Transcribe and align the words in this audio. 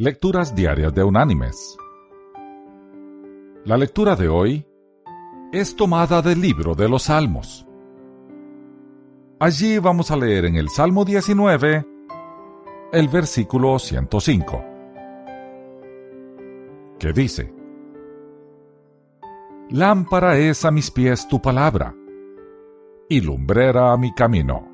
Lecturas 0.00 0.54
Diarias 0.54 0.94
de 0.94 1.02
Unánimes. 1.02 1.76
La 3.64 3.76
lectura 3.76 4.14
de 4.14 4.28
hoy 4.28 4.64
es 5.52 5.74
tomada 5.74 6.22
del 6.22 6.40
libro 6.40 6.76
de 6.76 6.88
los 6.88 7.02
Salmos. 7.02 7.66
Allí 9.40 9.80
vamos 9.80 10.12
a 10.12 10.16
leer 10.16 10.44
en 10.44 10.54
el 10.54 10.68
Salmo 10.68 11.04
19 11.04 11.84
el 12.92 13.08
versículo 13.08 13.76
105, 13.80 14.64
que 17.00 17.12
dice, 17.12 17.52
Lámpara 19.70 20.38
es 20.38 20.64
a 20.64 20.70
mis 20.70 20.92
pies 20.92 21.26
tu 21.26 21.42
palabra, 21.42 21.92
y 23.08 23.20
lumbrera 23.20 23.92
a 23.92 23.96
mi 23.96 24.14
camino. 24.14 24.67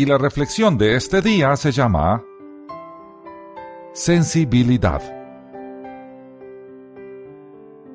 Y 0.00 0.06
la 0.06 0.16
reflexión 0.16 0.78
de 0.78 0.96
este 0.96 1.20
día 1.20 1.54
se 1.56 1.72
llama 1.72 2.24
Sensibilidad. 3.92 5.02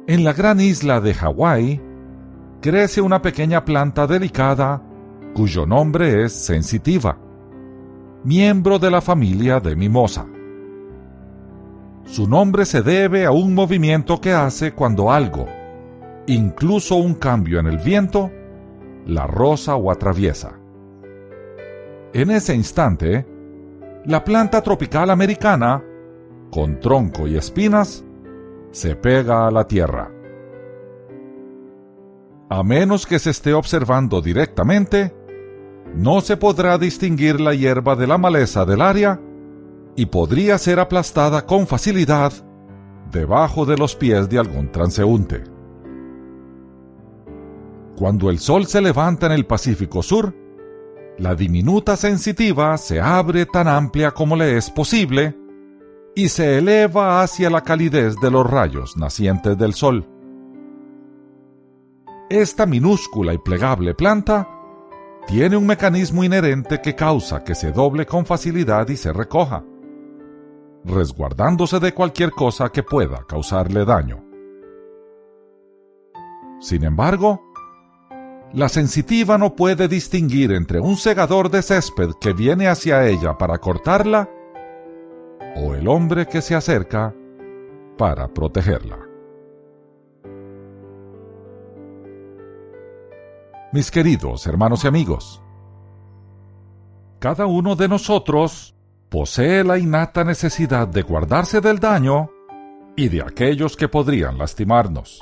En 0.06 0.24
la 0.24 0.34
gran 0.34 0.60
isla 0.60 1.02
de 1.02 1.16
Hawái 1.16 1.82
crece 2.62 3.02
una 3.02 3.24
pequeña 3.24 3.66
planta 3.66 4.06
delicada 4.06 4.84
cuyo 5.34 5.66
nombre 5.66 6.24
es 6.26 6.34
sensitiva, 6.34 7.18
miembro 8.24 8.78
de 8.78 8.92
la 8.92 9.02
familia 9.02 9.60
de 9.60 9.76
mimosa. 9.76 10.28
Su 12.06 12.30
nombre 12.30 12.66
se 12.66 12.84
debe 12.84 13.26
a 13.26 13.32
un 13.32 13.56
movimiento 13.56 14.22
que 14.22 14.32
hace 14.32 14.74
cuando 14.74 15.12
algo, 15.12 15.48
incluso 16.28 16.98
un 16.98 17.16
cambio 17.16 17.60
en 17.60 17.66
el 17.66 17.80
viento, 17.80 18.30
la 19.08 19.26
rosa 19.26 19.76
o 19.76 19.90
atraviesa. 19.90 20.60
En 22.16 22.32
ese 22.32 22.56
instante, 22.56 23.28
la 24.06 24.24
planta 24.24 24.62
tropical 24.62 25.10
americana, 25.10 25.84
con 26.50 26.80
tronco 26.80 27.28
y 27.28 27.36
espinas, 27.36 28.06
se 28.72 28.96
pega 28.96 29.46
a 29.46 29.52
la 29.52 29.68
tierra. 29.68 30.10
A 32.50 32.64
menos 32.64 33.06
que 33.06 33.20
se 33.20 33.32
esté 33.32 33.54
observando 33.54 34.22
directamente, 34.22 35.14
no 35.94 36.22
se 36.22 36.38
podrá 36.38 36.78
distinguir 36.78 37.42
la 37.42 37.54
hierba 37.54 37.98
de 37.98 38.08
la 38.08 38.18
maleza 38.18 38.64
del 38.64 38.82
área 38.82 39.20
y 39.98 40.06
podría 40.06 40.58
ser 40.58 40.80
aplastada 40.80 41.46
con 41.46 41.68
facilidad 41.68 42.32
debajo 43.12 43.66
de 43.66 43.76
los 43.76 43.94
pies 43.94 44.30
de 44.30 44.40
algún 44.40 44.72
transeúnte. 44.72 45.44
Cuando 47.98 48.30
el 48.30 48.40
sol 48.40 48.68
se 48.68 48.80
levanta 48.80 49.26
en 49.26 49.34
el 49.34 49.46
Pacífico 49.46 50.02
Sur, 50.02 50.45
la 51.18 51.34
diminuta 51.34 51.96
sensitiva 51.96 52.78
se 52.78 53.00
abre 53.00 53.46
tan 53.46 53.68
amplia 53.68 54.12
como 54.12 54.36
le 54.36 54.58
es 54.58 54.70
posible 54.70 55.36
y 56.14 56.30
se 56.30 56.58
eleva 56.58 57.22
hacia 57.22 57.50
la 57.50 57.62
calidez 57.62 58.16
de 58.20 58.32
los 58.32 58.50
rayos 58.50 58.98
nacientes 58.98 59.58
del 59.58 59.74
sol. 59.74 60.08
Esta 62.30 62.66
minúscula 62.66 63.34
y 63.34 63.38
plegable 63.38 63.94
planta 63.94 64.50
tiene 65.28 65.58
un 65.58 65.66
mecanismo 65.66 66.24
inherente 66.24 66.82
que 66.82 66.96
causa 66.96 67.44
que 67.44 67.56
se 67.56 67.72
doble 67.72 68.06
con 68.06 68.26
facilidad 68.26 68.88
y 68.90 68.98
se 68.98 69.14
recoja, 69.14 69.64
resguardándose 70.84 71.80
de 71.80 71.94
cualquier 71.94 72.32
cosa 72.32 72.70
que 72.70 72.84
pueda 72.84 73.26
causarle 73.28 73.86
daño. 73.86 74.24
Sin 76.60 76.84
embargo, 76.84 77.45
la 78.56 78.70
sensitiva 78.70 79.38
no 79.38 79.54
puede 79.54 79.90
distinguir 79.90 80.54
entre 80.54 80.80
un 80.80 80.96
segador 80.96 81.52
de 81.52 81.62
césped 81.62 82.12
que 82.22 82.32
viene 82.32 82.70
hacia 82.70 83.06
ella 83.06 83.38
para 83.38 83.58
cortarla 83.58 84.30
o 85.58 85.76
el 85.76 85.90
hombre 85.90 86.26
que 86.26 86.42
se 86.42 86.56
acerca 86.56 87.14
para 87.98 88.30
protegerla. 88.30 89.00
Mis 93.74 93.92
queridos 93.92 94.48
hermanos 94.48 94.86
y 94.86 94.88
amigos, 94.88 95.42
cada 97.20 97.48
uno 97.48 97.76
de 97.76 97.90
nosotros 97.90 98.74
posee 99.10 99.66
la 99.66 99.78
innata 99.78 100.24
necesidad 100.24 100.88
de 100.88 101.02
guardarse 101.02 101.60
del 101.60 101.80
daño 101.80 102.32
y 102.96 103.10
de 103.10 103.22
aquellos 103.22 103.76
que 103.76 103.90
podrían 103.90 104.38
lastimarnos. 104.38 105.22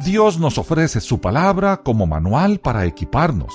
Dios 0.00 0.38
nos 0.38 0.58
ofrece 0.58 1.00
su 1.00 1.20
palabra 1.20 1.82
como 1.82 2.06
manual 2.06 2.58
para 2.60 2.84
equiparnos, 2.86 3.52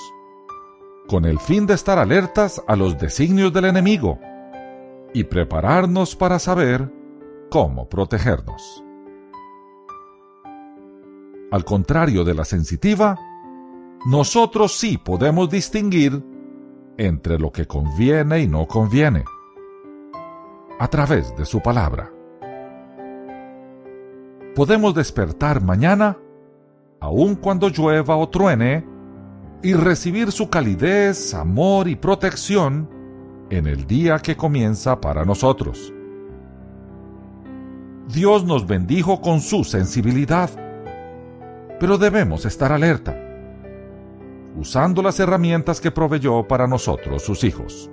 con 1.07 1.25
el 1.25 1.39
fin 1.39 1.65
de 1.65 1.73
estar 1.73 1.97
alertas 1.97 2.61
a 2.67 2.75
los 2.75 2.97
designios 2.97 3.51
del 3.51 3.65
enemigo 3.65 4.19
y 5.13 5.23
prepararnos 5.23 6.15
para 6.15 6.39
saber 6.39 6.93
cómo 7.49 7.89
protegernos. 7.89 8.83
Al 11.51 11.65
contrario 11.65 12.23
de 12.23 12.33
la 12.33 12.45
sensitiva, 12.45 13.17
nosotros 14.05 14.77
sí 14.77 14.97
podemos 14.97 15.49
distinguir 15.49 16.23
entre 16.97 17.39
lo 17.39 17.51
que 17.51 17.65
conviene 17.65 18.41
y 18.41 18.47
no 18.47 18.67
conviene, 18.67 19.23
a 20.79 20.87
través 20.87 21.35
de 21.35 21.45
su 21.45 21.61
palabra. 21.61 22.11
Podemos 24.55 24.93
despertar 24.93 25.61
mañana 25.61 26.17
aun 26.99 27.35
cuando 27.35 27.69
llueva 27.69 28.17
o 28.17 28.29
truene, 28.29 28.85
y 29.63 29.73
recibir 29.73 30.31
su 30.31 30.49
calidez, 30.49 31.33
amor 31.33 31.87
y 31.87 31.95
protección 31.95 32.89
en 33.49 33.67
el 33.67 33.87
día 33.87 34.19
que 34.19 34.35
comienza 34.35 34.99
para 35.01 35.25
nosotros. 35.25 35.93
Dios 38.13 38.45
nos 38.45 38.67
bendijo 38.67 39.19
con 39.19 39.41
su 39.41 39.63
sensibilidad, 39.63 40.49
pero 41.79 41.97
debemos 41.97 42.45
estar 42.45 42.71
alerta, 42.71 43.15
usando 44.57 45.01
las 45.01 45.19
herramientas 45.19 45.81
que 45.81 45.91
proveyó 45.91 46.47
para 46.47 46.67
nosotros 46.67 47.23
sus 47.23 47.43
hijos. 47.43 47.89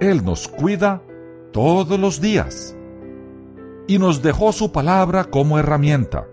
Él 0.00 0.24
nos 0.24 0.48
cuida 0.48 1.02
todos 1.52 1.98
los 1.98 2.20
días 2.20 2.74
y 3.86 3.98
nos 3.98 4.22
dejó 4.22 4.52
su 4.52 4.72
palabra 4.72 5.24
como 5.24 5.58
herramienta 5.58 6.26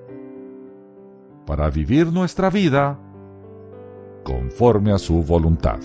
para 1.47 1.69
vivir 1.69 2.11
nuestra 2.11 2.49
vida 2.49 2.99
conforme 4.23 4.91
a 4.91 4.99
su 4.99 5.23
voluntad. 5.23 5.79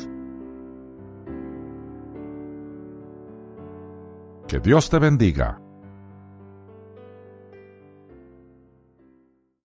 Que 4.48 4.58
Dios 4.58 4.90
te 4.90 4.98
bendiga 4.98 5.62